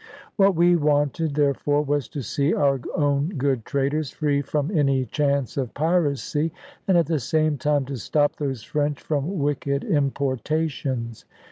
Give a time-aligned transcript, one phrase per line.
[0.35, 5.57] What we wanted, therefore, was to see our own good traders free from any chance
[5.57, 6.51] of piracy,
[6.87, 11.25] and at the same time to stop those French from wicked importations.